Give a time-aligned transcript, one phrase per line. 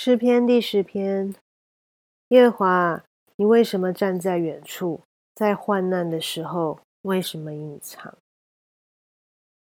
[0.00, 1.34] 诗篇第十篇，
[2.28, 3.04] 耶和华，
[3.34, 5.00] 你为什么站在远处？
[5.34, 8.14] 在患难的时候，为什么隐藏？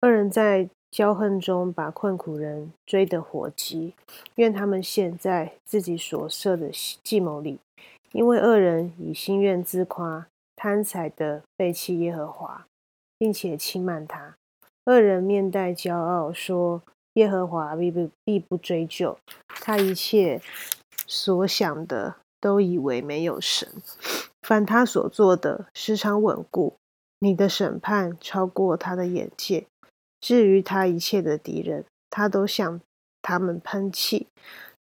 [0.00, 3.94] 二人在骄横中把困苦人追得火急，
[4.34, 6.72] 愿他们陷在自己所设的
[7.04, 7.60] 计谋里，
[8.10, 12.66] 因为恶人以心愿自夸，贪财的背弃耶和华，
[13.16, 14.34] 并且轻慢他。
[14.86, 16.82] 恶人面带骄傲说。
[17.16, 20.40] 耶和华必不必不追究，他一切
[21.06, 23.68] 所想的都以为没有神。
[24.42, 26.74] 凡他所做的，时常稳固。
[27.18, 29.66] 你的审判超过他的眼界。
[30.20, 32.80] 至于他一切的敌人，他都向
[33.22, 34.26] 他们喷气。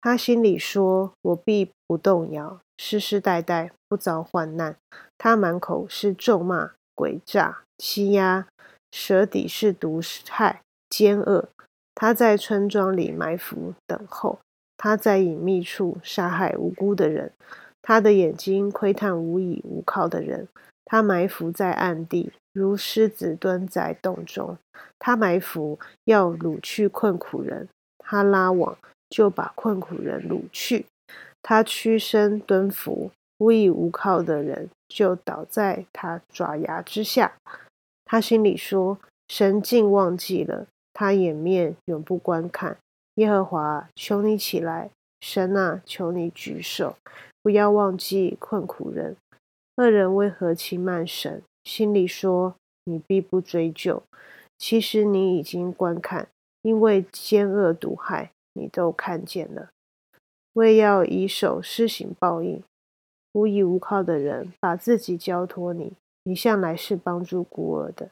[0.00, 4.76] 他心里说：“我必不动摇，世世代代不遭患难。”
[5.18, 8.48] 他满口是咒骂、诡诈、欺压，
[8.90, 11.50] 舌底是毒害、奸恶。
[11.94, 14.38] 他在村庄里埋伏等候，
[14.76, 17.32] 他在隐秘处杀害无辜的人，
[17.80, 20.48] 他的眼睛窥探无依无靠的人，
[20.84, 24.58] 他埋伏在暗地，如狮子蹲在洞中。
[24.98, 28.76] 他埋伏要掳去困苦人，他拉网
[29.10, 30.86] 就把困苦人掳去。
[31.42, 37.32] 他屈身蹲伏，无依无靠的人就倒在他爪牙之下。
[38.04, 42.76] 他心里说：“神竟忘记了。”他掩面永不观看，
[43.14, 44.90] 耶和华，求你起来，
[45.20, 46.96] 神啊，求你举手，
[47.42, 49.16] 不要忘记困苦人。
[49.76, 51.42] 恶人为何轻慢神？
[51.64, 52.54] 心里说
[52.84, 54.02] 你必不追究，
[54.58, 56.28] 其实你已经观看，
[56.62, 59.70] 因为奸恶毒害，你都看见了。
[60.52, 62.62] 为要以手施行报应，
[63.32, 68.10] 无依无靠的人把自己交托你，你向来是帮助孤儿的。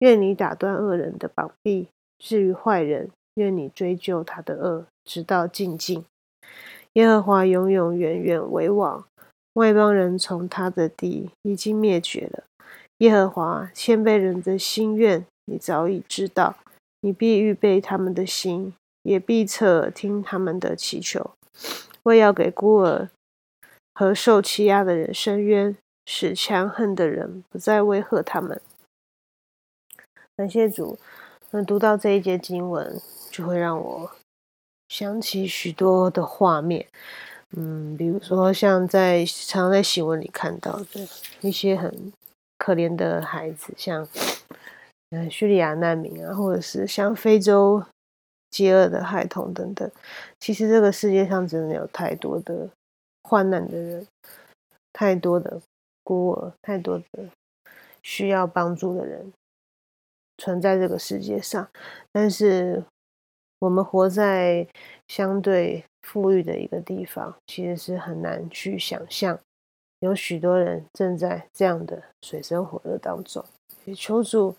[0.00, 1.88] 愿你打断恶人的膀臂。
[2.20, 6.04] 至于坏人，愿你追究他的恶，直到尽尽。
[6.92, 9.04] 耶和华永永远远为王，
[9.54, 12.44] 外邦人从他的地已经灭绝了。
[12.98, 16.56] 耶和华先辈人的心愿，你早已知道。
[17.00, 21.30] 你必预备他们的心，也必侧耳听他们的祈求，
[22.02, 23.08] 为要给孤儿
[23.94, 28.60] 和受欺压的人伸冤，使强横的人不再威吓他们。
[30.36, 30.98] 感谢主。
[31.52, 33.00] 那读到这一节经文，
[33.30, 34.10] 就会让我
[34.88, 36.86] 想起许多的画面，
[37.56, 41.08] 嗯，比如说像在常在新闻里看到的
[41.40, 42.12] 一些很
[42.56, 44.06] 可怜的孩子，像
[45.10, 47.84] 嗯叙利亚难民啊，或者是像非洲
[48.50, 49.90] 饥饿的孩童等等。
[50.38, 52.68] 其实这个世界上真的有太多的
[53.24, 54.06] 患难的人，
[54.92, 55.60] 太多的
[56.04, 57.28] 孤儿，太多的
[58.02, 59.32] 需要帮助的人。
[60.40, 61.68] 存在这个世界上，
[62.10, 62.82] 但是
[63.58, 64.66] 我们活在
[65.06, 69.38] 相对富裕的一个地方，其实是很难去想象，
[70.00, 73.44] 有许多人正在这样的水深火热当中。
[73.84, 74.56] 也求主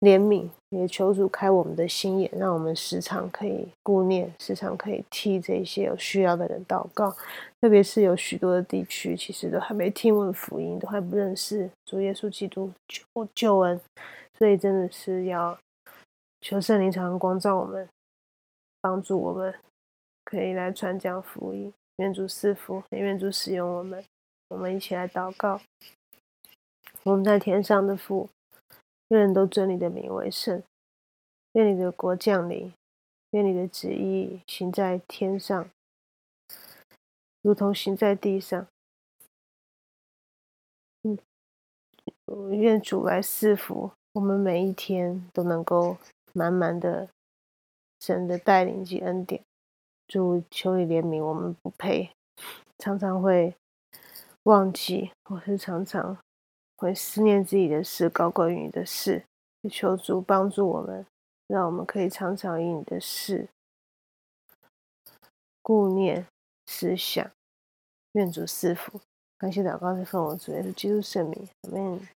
[0.00, 7.14] 怜悯，也求主开我们的心眼，让我们时常可以顾念，时常可以替这些有需要的人祷告。
[7.60, 13.78] 特别是有许多的地区，其实都还没听闻福音，都还不认识主耶稣基督救救恩。
[14.38, 15.58] 所以真的是要
[16.40, 17.88] 求圣灵常光照我们，
[18.80, 19.54] 帮助我们，
[20.24, 21.72] 可以来传讲福音。
[21.96, 24.04] 愿主赐福，也愿主使用我们。
[24.48, 25.60] 我们一起来祷告。
[27.04, 28.28] 我们在天上的父，
[29.08, 30.62] 愿人都尊你的名为圣。
[31.52, 32.72] 愿你的国降临，
[33.30, 35.70] 愿你的旨意行在天上，
[37.42, 38.66] 如同行在地上。
[42.50, 43.92] 愿主来赐福。
[44.14, 45.96] 我们每一天都能够
[46.34, 47.08] 满满的
[47.98, 49.42] 神的带领及恩典，
[50.06, 52.10] 主求你怜悯我们不配，
[52.78, 53.54] 常常会
[54.42, 56.18] 忘记，或是常常
[56.76, 59.24] 会思念自己的事高过于你的事，
[59.70, 61.06] 求主帮助我们，
[61.46, 63.48] 让我们可以常常以你的事
[65.62, 66.26] 顾念
[66.66, 67.30] 思想，
[68.12, 69.00] 愿主赐福。
[69.38, 72.08] 感谢祷告是奉我主耶稣基督圣名，阿门。